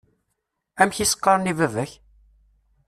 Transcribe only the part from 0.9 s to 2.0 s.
i s-qqaṛen i baba-k?